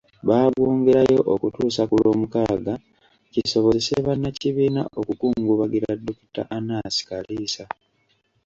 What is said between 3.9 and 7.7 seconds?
bannakibiina okukungubagira Dokita Anaas Kaliisa.